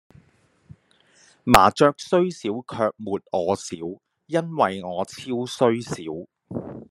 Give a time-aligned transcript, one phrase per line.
[1.43, 3.77] 麻雀雖小卻沒我小，
[4.25, 5.95] 因為我超雖小